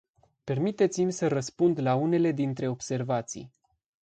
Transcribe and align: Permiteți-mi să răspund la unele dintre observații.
Permiteți-mi 0.43 1.11
să 1.11 1.27
răspund 1.27 1.79
la 1.79 1.95
unele 1.95 2.31
dintre 2.31 2.67
observații. 2.67 3.51